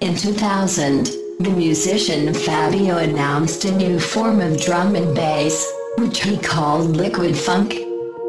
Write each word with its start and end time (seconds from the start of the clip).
In 0.00 0.16
2000, 0.16 1.10
the 1.40 1.50
musician 1.50 2.32
Fabio 2.32 2.96
announced 2.96 3.66
a 3.66 3.76
new 3.76 4.00
form 4.00 4.40
of 4.40 4.58
drum 4.58 4.96
and 4.96 5.14
bass, 5.14 5.70
which 5.98 6.22
he 6.22 6.38
called 6.38 6.96
liquid 6.96 7.36
funk. 7.36 7.74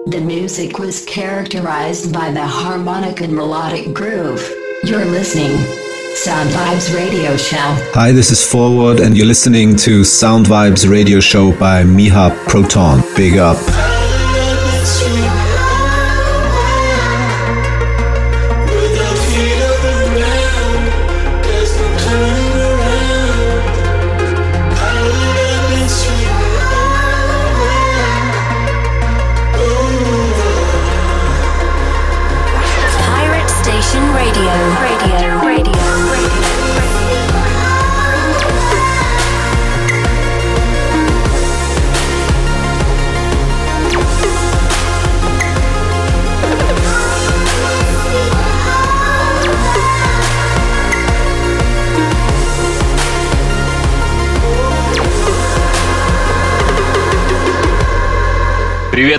The 0.08 0.20
music 0.20 0.80
was 0.80 1.06
characterized 1.06 2.12
by 2.12 2.30
the 2.32 2.46
harmonic 2.46 3.22
and 3.22 3.34
melodic 3.34 3.94
groove. 3.94 4.46
You're 4.84 5.06
listening. 5.06 5.58
Sound 6.18 6.50
Vibes 6.50 6.94
Radio 6.94 7.38
Show. 7.38 7.78
Hi, 7.94 8.12
this 8.12 8.32
is 8.32 8.46
Forward, 8.46 9.00
and 9.00 9.16
you're 9.16 9.26
listening 9.26 9.78
to 9.78 10.04
Sound 10.04 10.48
Vibes 10.48 10.90
Radio 10.90 11.22
Show 11.22 11.58
by 11.58 11.84
Miha 11.84 12.36
Proton. 12.50 13.02
Big 13.16 13.38
up. 13.38 14.11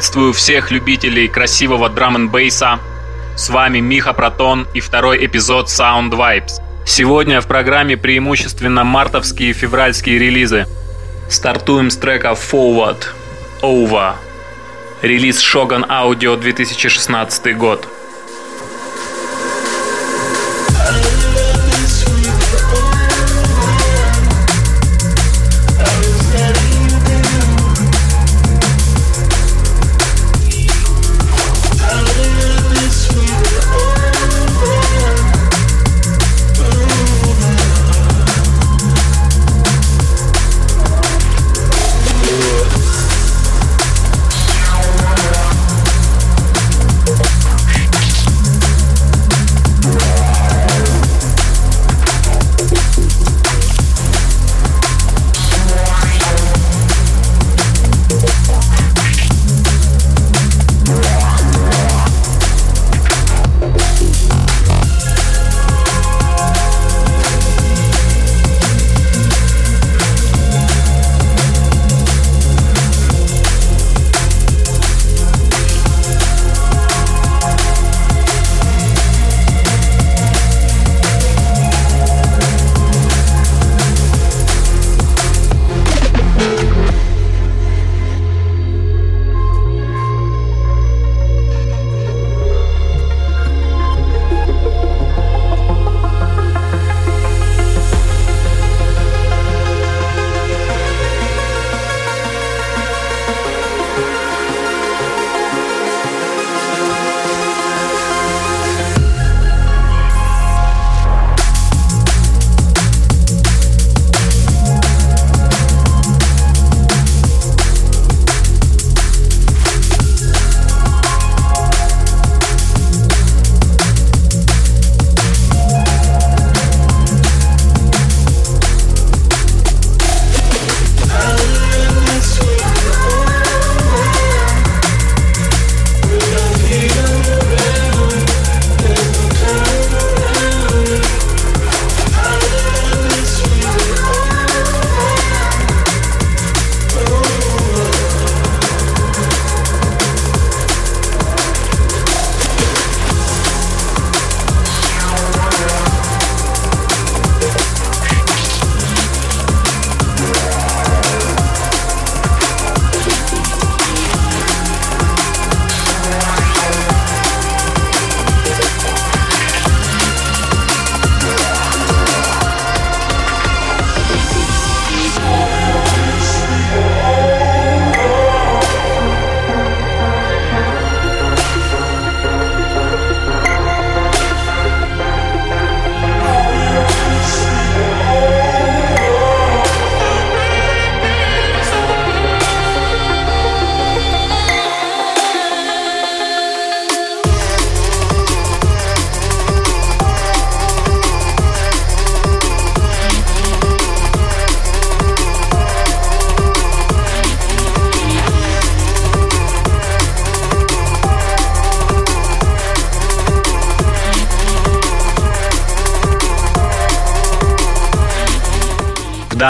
Приветствую 0.03 0.33
всех 0.33 0.73
любителей 0.73 1.29
красивого 1.29 1.89
драм 1.89 2.17
н 2.17 2.29
бейса. 2.29 2.81
С 3.37 3.49
вами 3.51 3.79
Миха 3.79 4.13
Протон 4.13 4.67
и 4.75 4.81
второй 4.81 5.25
эпизод 5.25 5.69
Sound 5.69 6.11
Vibes. 6.11 6.55
Сегодня 6.85 7.41
в 7.41 7.47
программе 7.47 7.97
преимущественно 7.97 8.83
мартовские 8.83 9.51
и 9.51 9.53
февральские 9.53 10.19
релизы. 10.19 10.67
Стартуем 11.31 11.89
с 11.89 11.97
трека 11.97 12.31
Forward, 12.31 13.05
Over. 13.63 14.15
Релиз 15.03 15.41
Shogun 15.41 15.87
Audio 15.89 16.37
2016 16.37 17.57
год. 17.57 17.87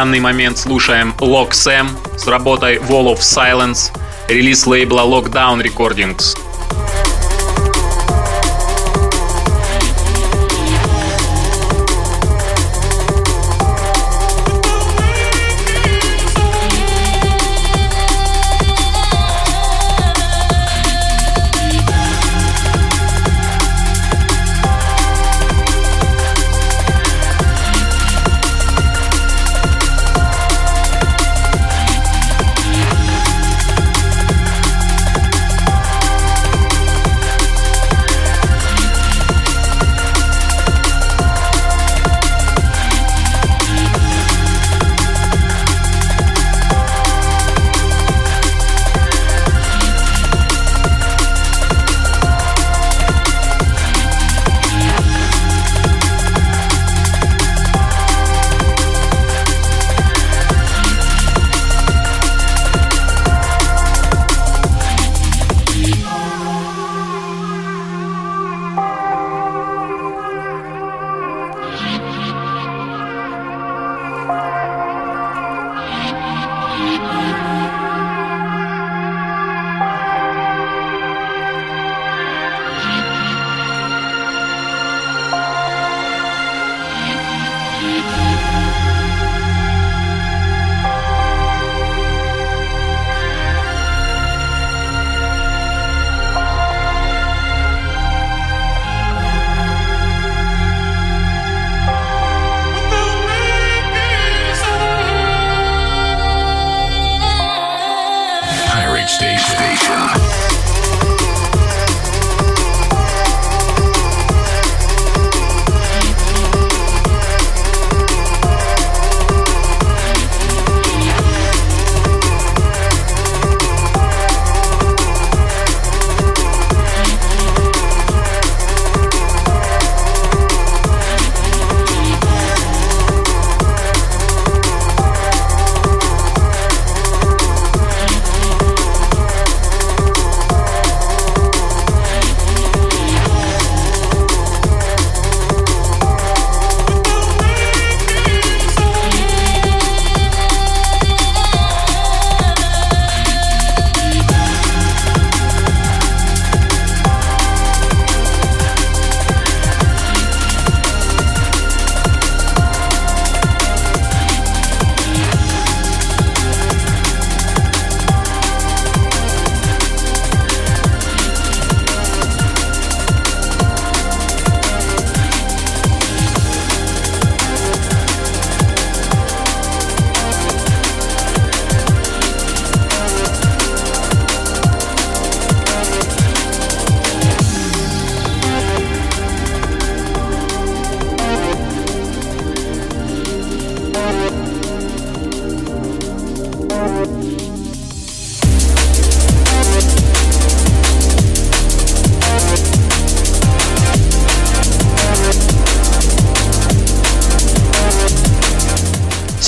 Данный 0.03 0.19
момент 0.19 0.59
слушаем 0.59 1.15
Lock 1.19 1.51
Sam 1.51 1.87
с 2.19 2.27
работой 2.27 2.79
Wall 2.79 3.15
of 3.15 3.19
Silence, 3.19 3.97
релиз 4.27 4.67
лейбла 4.67 5.03
Lockdown 5.03 5.63
Recordings. 5.63 6.42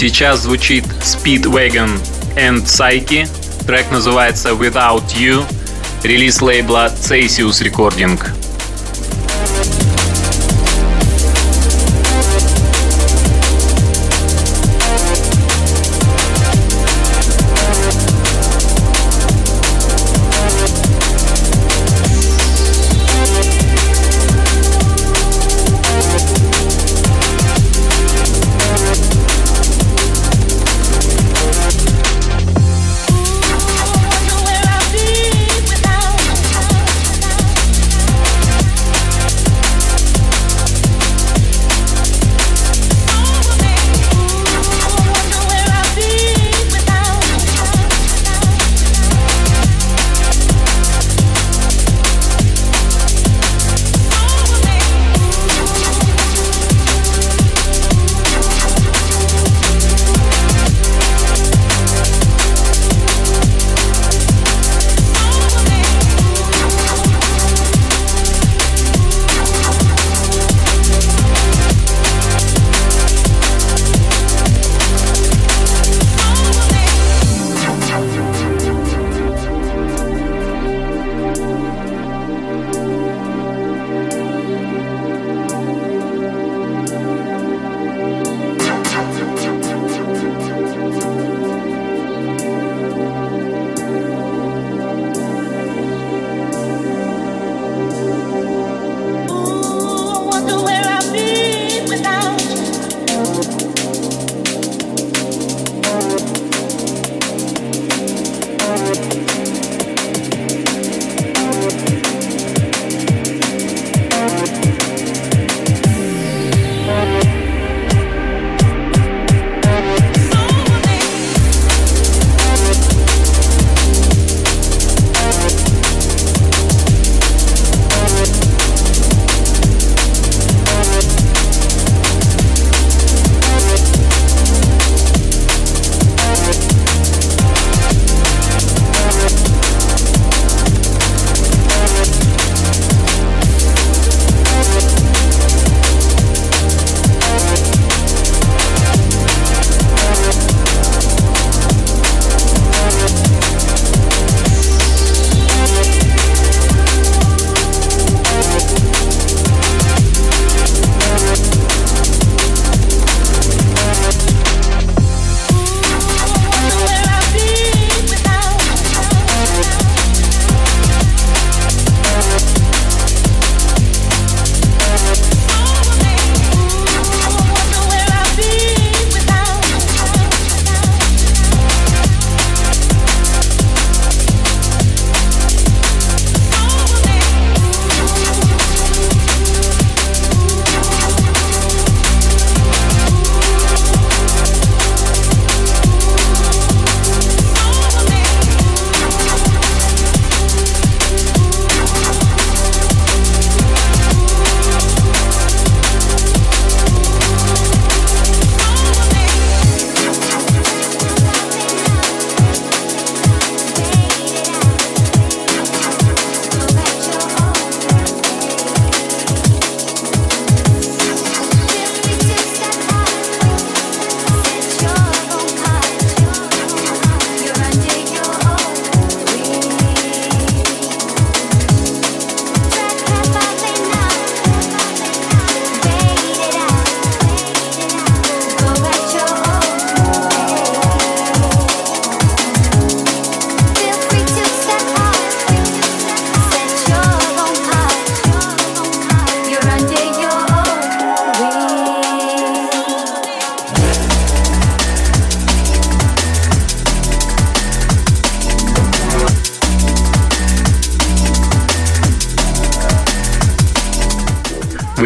Сейчас 0.07 0.43
звучит 0.43 0.85
Speedwagon 1.01 1.89
and 2.37 2.63
Psyche. 2.67 3.27
Трек 3.67 3.91
называется 3.91 4.51
Without 4.51 5.03
You. 5.17 5.47
Релиз 6.03 6.43
лейбла 6.43 6.93
Ceisius 6.95 7.63
Recording. 7.63 8.44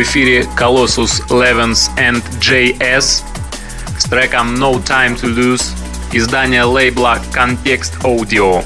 эфире 0.07 0.47
Colossus 0.57 1.21
Levens 1.29 1.89
and 1.97 2.23
JS 2.39 3.23
с 3.97 4.03
треком 4.05 4.55
No 4.55 4.81
Time 4.83 5.19
to 5.19 5.27
Lose 5.33 5.63
издание 6.13 6.63
лейбла 6.63 7.19
Context 7.33 7.93
Audio. 8.03 8.63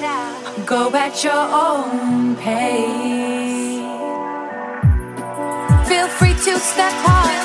Go 0.00 0.90
at 0.94 1.22
your 1.22 1.34
own 1.34 2.34
pace. 2.36 3.80
Feel 5.88 6.08
free 6.08 6.32
to 6.32 6.58
step 6.58 6.92
out. 7.04 7.40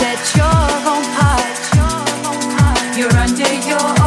Set 0.00 0.20
your 0.34 0.64
own 0.92 1.04
path. 1.14 1.58
You're 2.98 3.16
under 3.16 3.54
your 3.68 3.97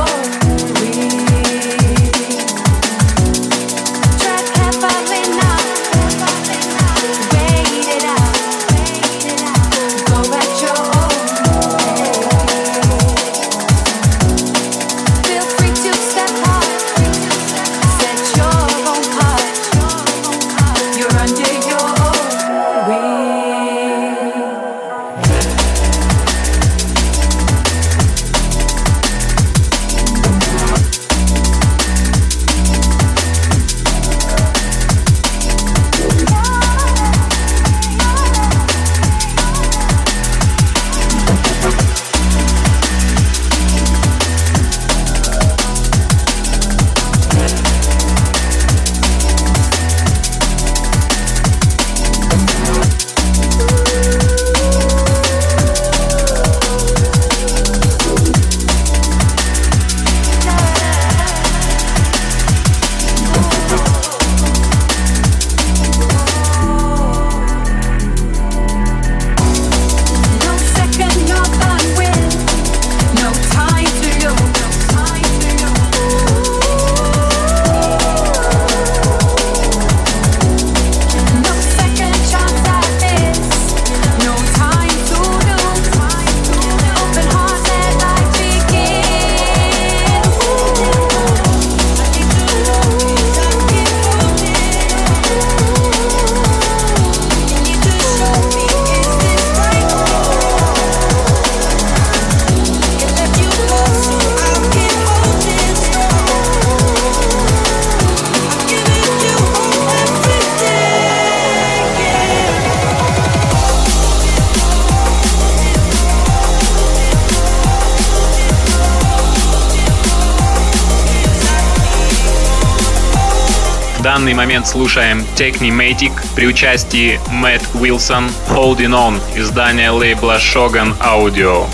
момент 124.51 124.67
слушаем 124.67 125.25
Technimatic 125.37 126.11
при 126.35 126.45
участии 126.45 127.21
Мэтт 127.31 127.63
Уилсон 127.73 128.29
Holding 128.49 128.91
On 128.91 129.17
издания 129.33 129.91
лейбла 129.91 130.39
Shogun 130.39 130.93
Audio. 130.99 131.67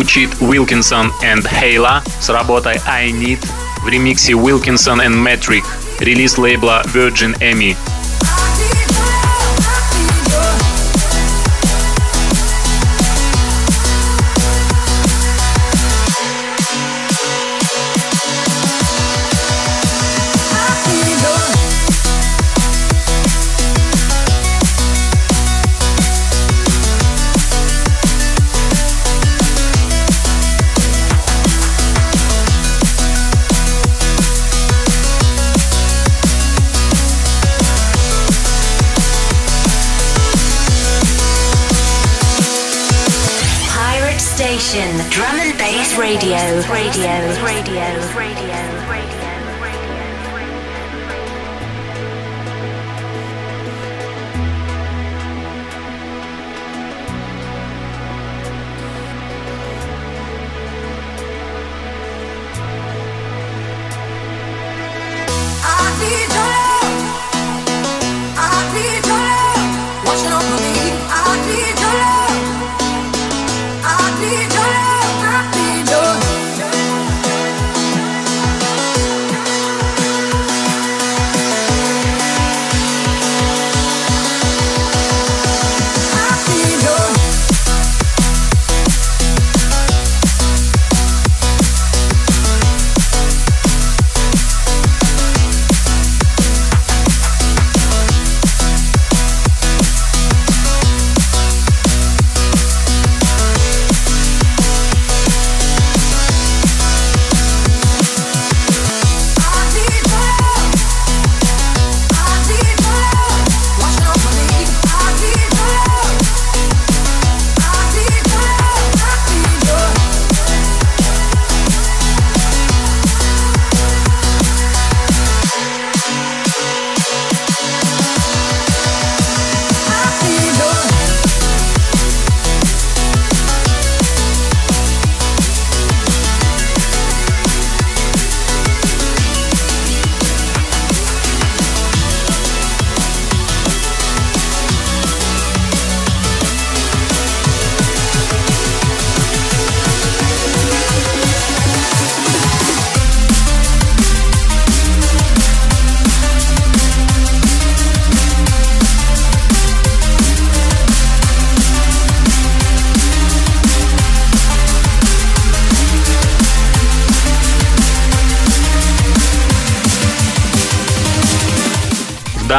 звучит 0.00 0.30
Wilkinson 0.40 1.10
and 1.22 1.42
Hayla 1.44 2.02
с 2.20 2.28
работой 2.28 2.80
I 2.86 3.10
Need 3.10 3.46
в 3.82 3.88
ремиксе 3.88 4.32
Wilkinson 4.32 4.98
and 4.98 5.22
Metric, 5.22 5.64
релиз 6.00 6.38
лейбла 6.38 6.82
Virgin 6.86 7.38
Emmy. 7.38 7.76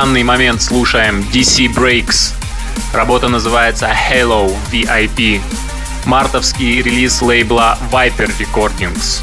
Данный 0.04 0.24
момент 0.24 0.60
слушаем 0.60 1.20
DC 1.32 1.72
Breaks. 1.72 2.34
Работа 2.92 3.28
называется 3.28 3.88
Hello 4.10 4.52
VIP. 4.72 5.40
Мартовский 6.06 6.82
релиз 6.82 7.22
лейбла 7.22 7.78
Viper 7.92 8.28
Recordings. 8.36 9.22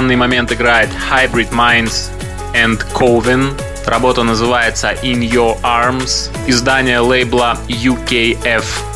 данный 0.00 0.16
момент 0.16 0.50
играет 0.50 0.88
Hybrid 1.10 1.50
Minds 1.50 2.10
and 2.54 2.82
Coven. 2.94 3.52
Работа 3.84 4.22
называется 4.22 4.92
In 5.02 5.20
Your 5.20 5.60
Arms, 5.60 6.30
издание 6.46 7.00
лейбла 7.00 7.58
UKF 7.68 8.89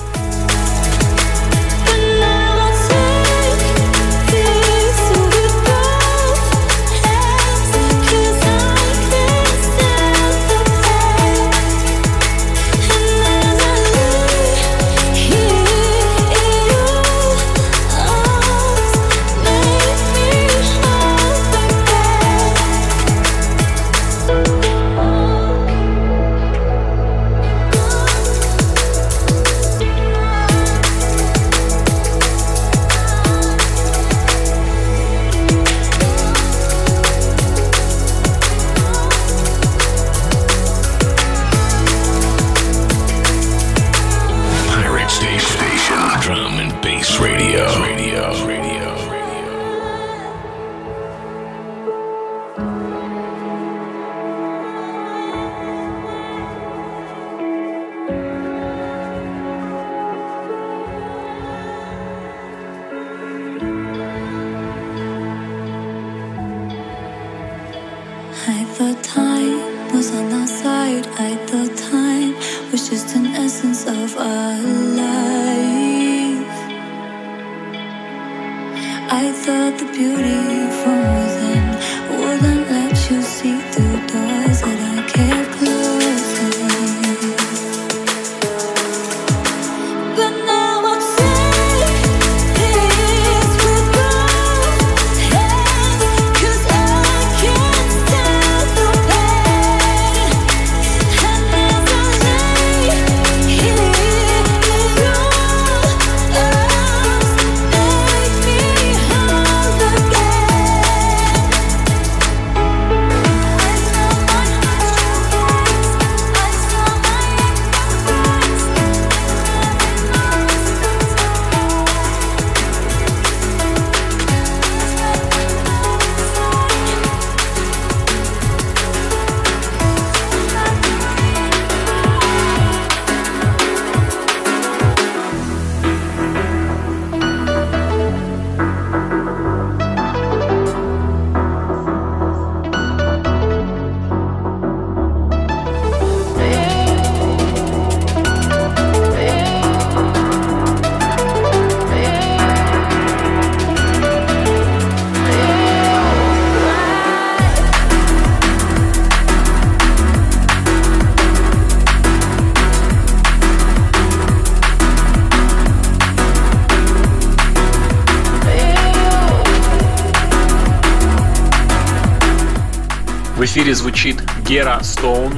эфире 173.55 173.73
звучит 173.77 174.21
Гера 174.49 174.81
Стоун 174.83 175.33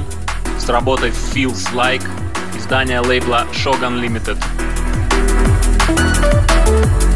с 0.58 0.70
работой 0.70 1.10
Feels 1.10 1.70
Like, 1.74 2.02
издания 2.56 3.02
лейбла 3.02 3.46
Shogun 3.52 4.00
Limited. 4.00 4.38
thank 6.66 7.02
you 7.02 7.15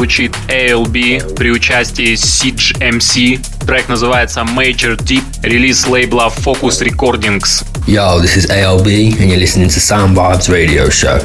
звучит 0.00 0.34
ALB 0.48 1.34
при 1.34 1.50
участии 1.50 2.14
Siege 2.14 2.72
MC. 2.80 3.38
Трек 3.66 3.86
называется 3.90 4.40
Major 4.40 4.96
Deep, 4.96 5.22
релиз 5.42 5.86
лейбла 5.86 6.32
Focus 6.34 6.80
Recordings. 6.80 7.62
Yo, 7.86 8.18
this 8.18 8.34
is 8.34 8.48
ALB 8.48 8.86
and 9.20 9.28
you're 9.28 9.36
listening 9.36 9.68
to 9.68 9.78
Sound 9.78 10.16
Vibes 10.16 10.48
Radio 10.48 10.88
Show. 10.88 11.20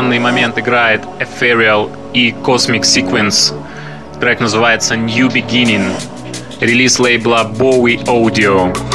Данный 0.00 0.18
момент 0.18 0.58
играет 0.58 1.02
Ethereal 1.18 1.90
и 2.14 2.30
Cosmic 2.30 2.84
Sequence. 2.84 3.52
Трек 4.18 4.40
называется 4.40 4.96
New 4.96 5.28
Beginning. 5.28 5.92
Релиз 6.58 6.98
лейбла 6.98 7.44
Bowie 7.44 8.02
Audio. 8.06 8.89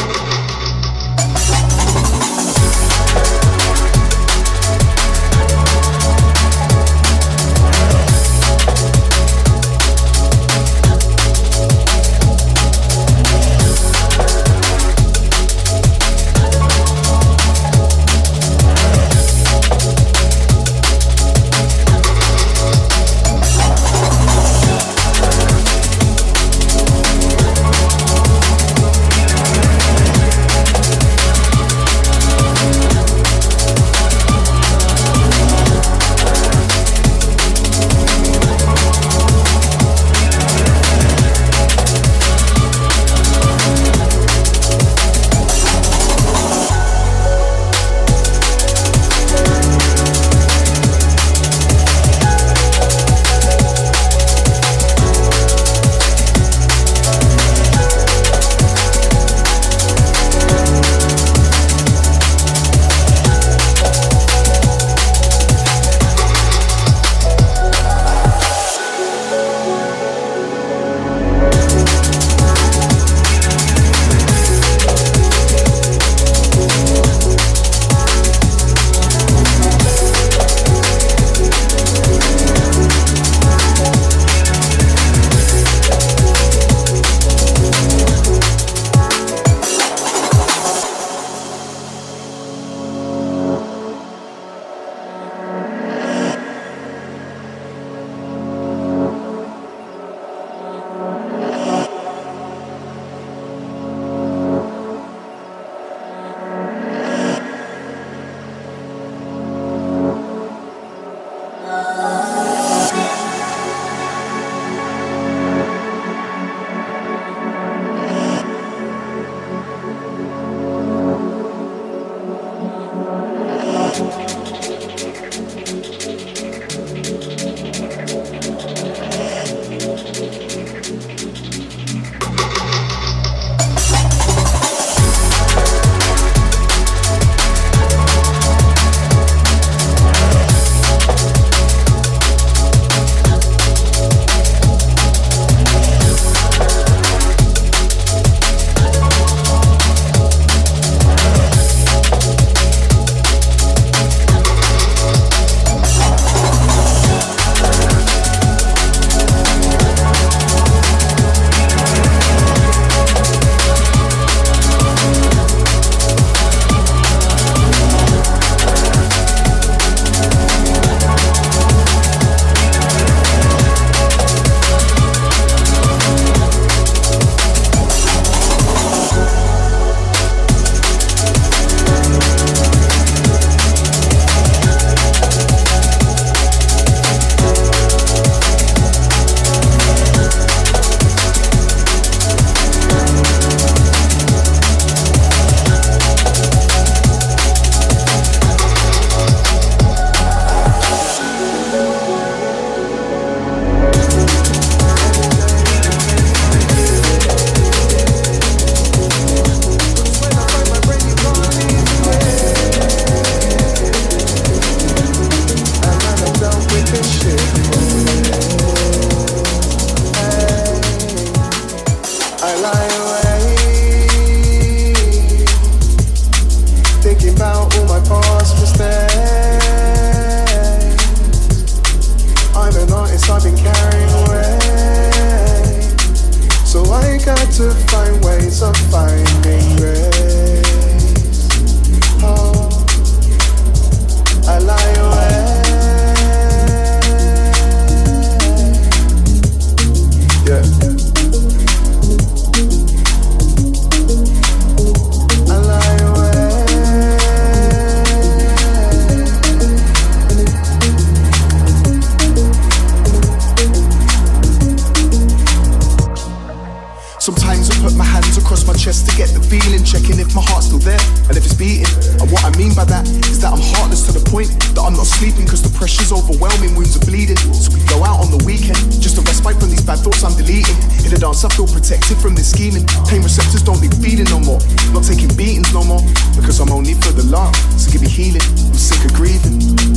I 281.44 281.50
feel 281.50 281.68
protected 281.68 282.18
from 282.18 282.36
this 282.36 282.52
scheming. 282.52 282.86
Pain 283.10 283.22
receptors 283.22 283.62
don't 283.62 283.82
need 283.82 283.94
feeding 283.96 284.26
no 284.26 284.40
more. 284.40 284.60
Not 284.94 285.04
taking 285.04 285.28
beatings 285.36 285.74
no 285.74 285.84
more, 285.84 286.02
because 286.36 286.60
I'm 286.60 286.72
only 286.72 286.94
for 286.94 287.12
the 287.12 287.24
love. 287.24 287.56
So 287.80 287.92
give 287.92 288.02
me 288.02 288.10
healing, 288.10 288.42
I'm 288.42 288.74
sick 288.74 289.04
of 289.04 289.14
grieving. 289.14 289.95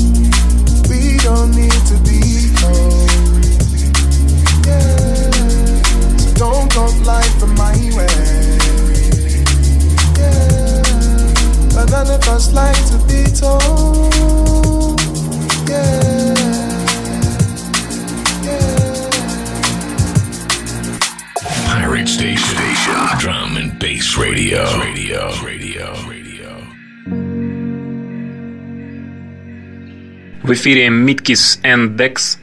В 30.48 30.52
эфире 30.54 30.88
Mitkis 30.88 31.62
and 31.64 31.96
Dex. 31.96 32.38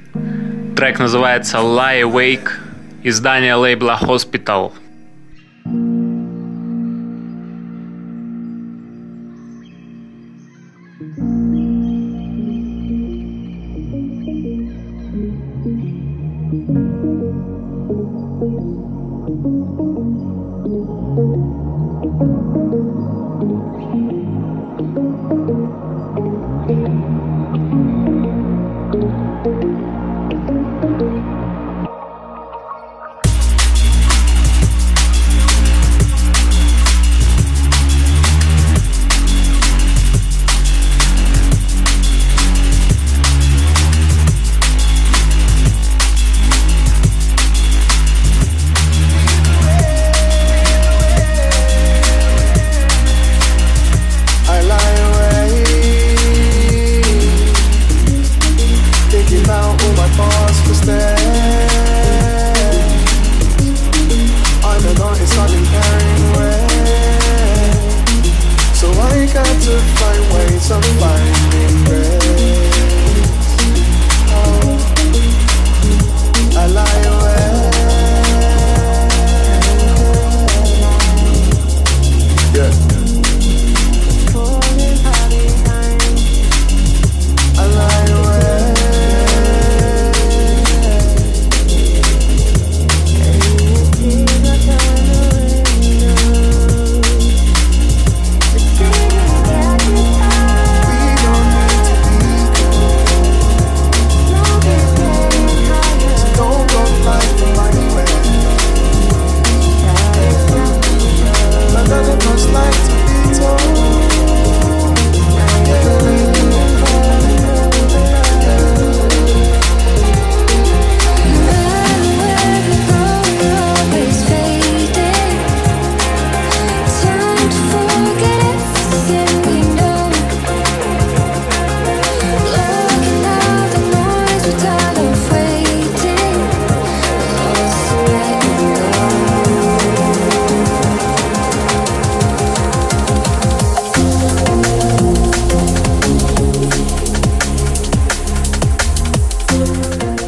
Трек 0.76 0.98
называется 0.98 1.58
Lie 1.58 2.02
Awake. 2.02 2.50
Издание 3.02 3.54
лейбла 3.54 3.98
Hospital. 4.00 4.72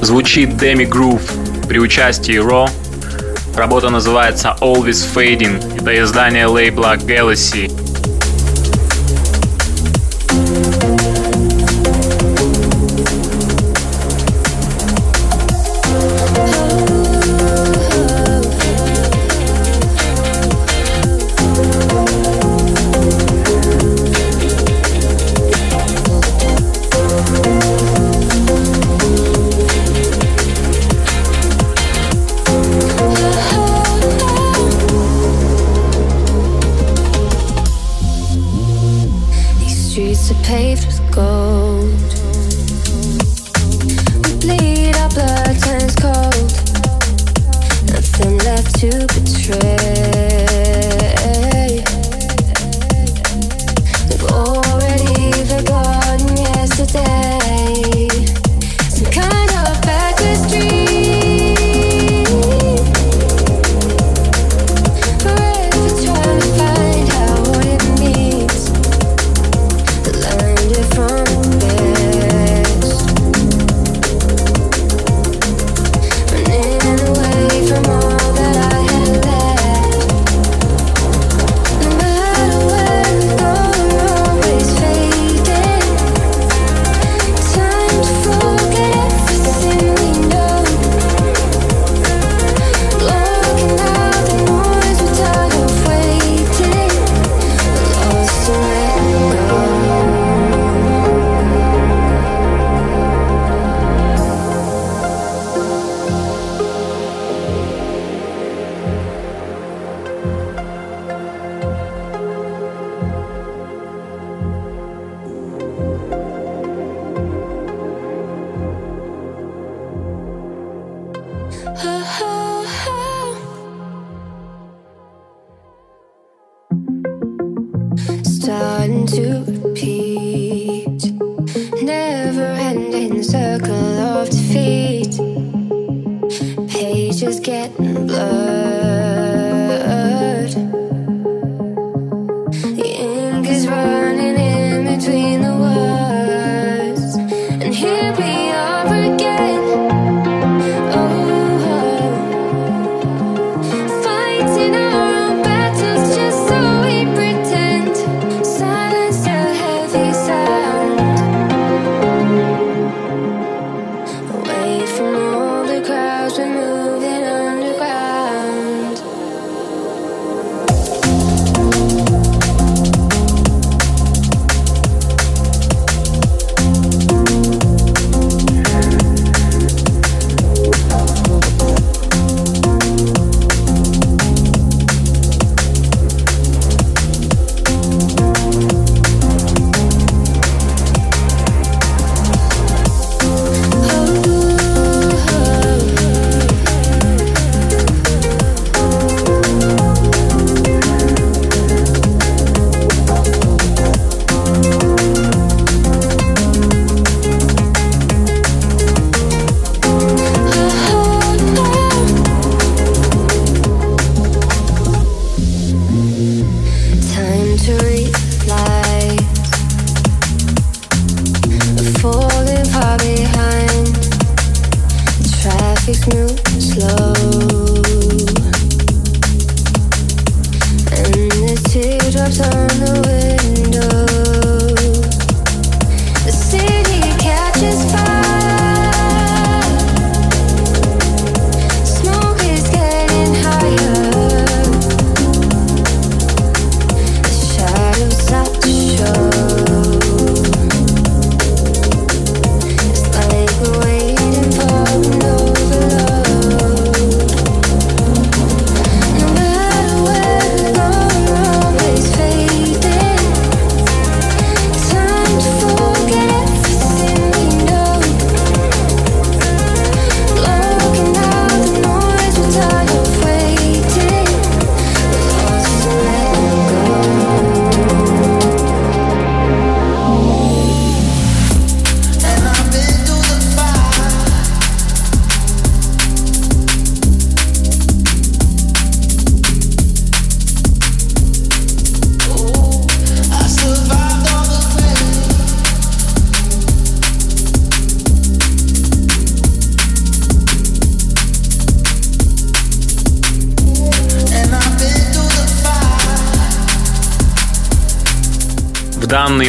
Звучит 0.07 0.51
Demi 0.51 0.87
Groove 0.87 1.67
при 1.67 1.79
участии 1.79 2.35
Raw. 2.35 2.69
Работа 3.57 3.89
называется 3.89 4.55
Always 4.61 5.05
Fading. 5.13 5.81
Это 5.81 6.01
издание 6.01 6.45
лейбла 6.45 6.95
Galaxy. 6.95 7.86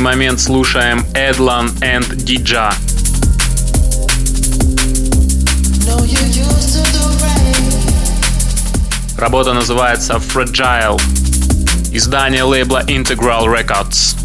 Момент 0.08 0.40
слушаем 0.40 1.04
Эдлан 1.12 1.66
and 1.82 2.16
Диджа. 2.16 2.72
Работа 9.18 9.52
называется 9.52 10.14
Fragile. 10.14 10.98
Издание 11.92 12.44
лейбла 12.44 12.84
Integral 12.86 13.44
Records. 13.54 14.16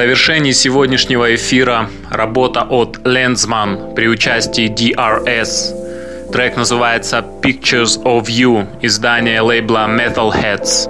Завершении 0.00 0.52
сегодняшнего 0.52 1.34
эфира 1.34 1.90
работа 2.10 2.62
от 2.62 2.96
Lensman 3.04 3.92
при 3.94 4.08
участии 4.08 4.66
DRS. 4.66 6.30
Трек 6.32 6.56
называется 6.56 7.22
Pictures 7.42 8.02
of 8.04 8.24
You, 8.28 8.66
издание 8.80 9.42
лейбла 9.42 9.88
Metalheads. 9.90 10.88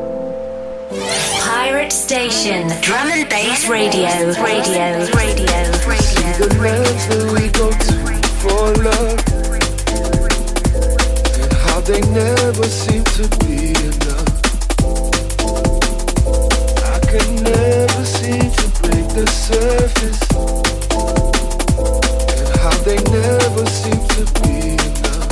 Pirate 1.42 1.90
Station, 1.90 2.68
drum 2.82 3.10
and 3.10 3.28
bass 3.28 3.68
radio, 3.68 4.06
radio, 4.44 5.04
radio, 5.12 5.74
radio. 5.84 6.30
The 6.38 6.54
lands 6.62 7.08
that 7.08 7.32
we 7.32 7.48
go 7.58 7.68
to 7.68 7.94
for 8.38 8.70
love, 8.80 9.18
and 11.42 11.52
how 11.64 11.80
they 11.80 12.00
never 12.12 12.62
seem 12.62 13.02
to 13.18 13.26
be 13.40 13.74
enough. 13.74 14.30
I 16.84 17.00
can 17.10 17.42
never 17.42 17.59
the 19.14 19.26
surface, 19.26 20.20
and 22.46 22.60
how 22.60 22.76
they 22.84 22.96
never 23.10 23.66
seem 23.66 23.98
to 24.14 24.22
be 24.42 24.78
enough. 24.78 25.28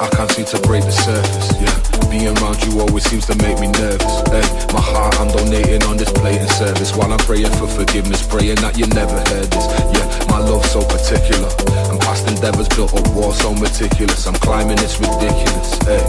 I 0.00 0.08
can't 0.12 0.30
seem 0.30 0.44
to 0.46 0.58
break 0.66 0.84
the 0.84 0.92
surface, 0.92 1.52
yeah. 1.60 1.72
Being 2.10 2.36
around 2.38 2.62
you 2.64 2.80
always 2.80 3.04
seems 3.04 3.26
to 3.26 3.34
make 3.36 3.58
me 3.60 3.68
nervous. 3.68 4.20
Hey, 4.28 4.44
my 4.72 4.80
heart 4.80 5.18
I'm 5.20 5.28
donating 5.28 5.82
on 5.84 5.96
this 5.96 6.12
blatant 6.12 6.50
service 6.50 6.94
while 6.94 7.12
I'm 7.12 7.18
praying 7.18 7.52
for 7.52 7.66
forgiveness, 7.66 8.22
praying 8.26 8.56
that 8.56 8.76
you 8.78 8.86
never 8.88 9.16
heard 9.32 9.50
this. 9.50 9.66
Yeah, 9.96 10.06
my 10.28 10.38
love's 10.38 10.70
so 10.70 10.80
particular, 10.84 11.48
and 11.90 11.98
past 12.00 12.28
endeavors 12.28 12.68
built 12.68 12.92
a 12.92 13.02
wall 13.12 13.32
so 13.32 13.54
meticulous. 13.54 14.26
I'm 14.26 14.34
climbing, 14.34 14.78
it's 14.78 15.00
ridiculous. 15.00 15.78
Hey, 15.88 16.04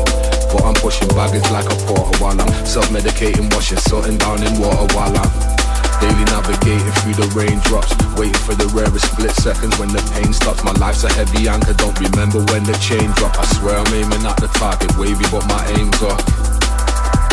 but 0.57 0.65
I'm 0.65 0.73
pushing 0.81 1.07
baggage 1.09 1.45
like 1.53 1.69
a 1.69 1.77
porter 1.85 2.17
while 2.17 2.41
I'm 2.41 2.65
self-medicating, 2.65 3.53
washing 3.53 3.77
something 3.77 4.17
down 4.17 4.41
in 4.41 4.59
water 4.59 4.89
while 4.97 5.13
I'm 5.13 5.57
Daily 5.97 6.25
navigating 6.29 6.93
through 7.01 7.17
the 7.17 7.25
raindrops, 7.33 7.89
waiting 8.21 8.37
for 8.45 8.53
the 8.53 8.69
rarest 8.69 9.09
split 9.09 9.33
seconds 9.41 9.73
when 9.81 9.89
the 9.89 10.01
pain 10.13 10.29
stops. 10.29 10.61
My 10.63 10.71
life's 10.77 11.03
a 11.03 11.09
heavy 11.09 11.49
anchor, 11.49 11.73
don't 11.73 11.97
remember 11.97 12.37
when 12.53 12.61
the 12.69 12.77
chain 12.77 13.09
drop. 13.17 13.33
I 13.33 13.45
swear 13.57 13.81
I'm 13.81 13.89
aiming 13.89 14.21
at 14.21 14.37
the 14.37 14.45
target, 14.61 14.93
wavy, 14.93 15.25
but 15.33 15.41
my 15.49 15.57
aims 15.73 15.97
are, 16.05 16.21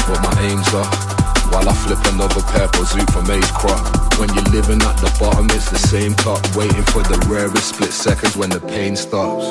but 0.09 0.17
my 0.25 0.33
aims 0.49 0.73
are. 0.73 0.89
While 1.53 1.69
I 1.69 1.77
flip 1.77 2.01
another 2.09 2.41
purple 2.57 2.89
zoot 2.89 3.05
from 3.13 3.29
Ace 3.29 3.53
Crop. 3.53 3.85
When 4.17 4.33
you're 4.33 4.49
living 4.49 4.81
at 4.81 4.97
the 4.97 5.13
bottom, 5.21 5.45
it's 5.53 5.69
the 5.69 5.79
same 5.79 6.15
top, 6.15 6.41
waiting 6.57 6.89
for 6.89 7.05
the 7.05 7.21
rarest 7.29 7.77
split 7.77 7.93
seconds 7.93 8.35
when 8.35 8.49
the 8.49 8.61
pain 8.65 8.97
stops. 8.97 9.45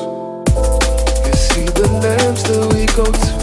You 1.22 1.34
see 1.38 1.70
the 1.70 1.86
lamps 2.02 2.42
that 2.50 2.66
we 2.74 2.90
go 2.98 3.06
to 3.06 3.43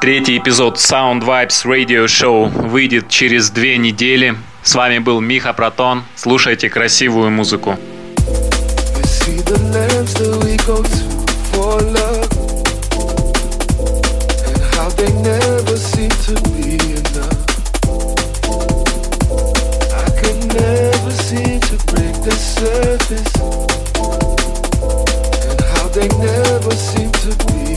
Третий 0.00 0.38
эпизод 0.38 0.78
Sound 0.78 1.20
Vibes 1.26 1.66
Radio 1.66 2.06
Show 2.06 2.48
выйдет 2.48 3.10
через 3.10 3.50
две 3.50 3.76
недели. 3.76 4.34
С 4.62 4.74
вами 4.74 4.98
был 4.98 5.20
Миха 5.20 5.52
Протон. 5.52 6.04
Слушайте 6.16 6.70
красивую 6.70 7.30
музыку. 7.30 7.78
they 25.92 26.08
never 26.20 26.70
seem 26.70 27.10
to 27.10 27.46
be 27.48 27.69